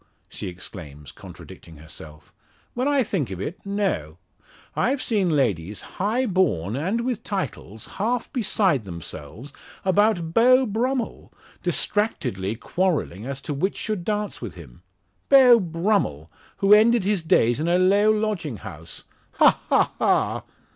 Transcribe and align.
she 0.27 0.47
exclaims, 0.47 1.11
contradicting 1.11 1.77
herself, 1.77 2.33
"when 2.73 2.87
I 2.87 3.03
think 3.03 3.29
of 3.29 3.39
it, 3.39 3.63
no. 3.63 4.17
I've 4.75 4.99
seen 4.99 5.29
ladies, 5.29 5.81
high 6.01 6.25
born, 6.25 6.75
and 6.75 7.01
with 7.01 7.21
titles, 7.23 7.85
half 7.85 8.33
beside 8.33 8.85
themselves 8.85 9.53
about 9.85 10.33
Beau 10.33 10.65
Brummel, 10.65 11.31
distractedly 11.61 12.55
quarrelling 12.55 13.27
as 13.27 13.39
to 13.41 13.53
which 13.53 13.77
should 13.77 14.03
dance 14.03 14.41
with 14.41 14.55
him! 14.55 14.81
Beau 15.29 15.59
Brummel, 15.59 16.31
who 16.57 16.73
ended 16.73 17.03
his 17.03 17.21
days 17.21 17.59
in 17.59 17.67
a 17.67 17.77
low 17.77 18.09
lodging 18.09 18.57
house! 18.57 19.03
Ha! 19.33 19.61
ha! 19.69 19.91
ha!" 19.99 20.43